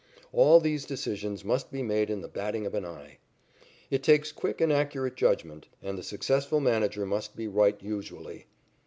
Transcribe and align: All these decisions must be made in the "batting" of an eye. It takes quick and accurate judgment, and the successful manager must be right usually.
All 0.33 0.59
these 0.59 0.85
decisions 0.85 1.45
must 1.45 1.71
be 1.71 1.83
made 1.83 2.09
in 2.09 2.21
the 2.21 2.27
"batting" 2.27 2.65
of 2.65 2.73
an 2.73 2.83
eye. 2.85 3.19
It 3.91 4.01
takes 4.01 4.31
quick 4.31 4.59
and 4.59 4.73
accurate 4.73 5.15
judgment, 5.15 5.67
and 5.79 5.95
the 5.95 6.01
successful 6.01 6.59
manager 6.59 7.05
must 7.05 7.35
be 7.35 7.47
right 7.47 7.79
usually. 7.79 8.47